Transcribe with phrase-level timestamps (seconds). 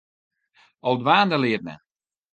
[0.87, 1.79] Al dwaande leart men.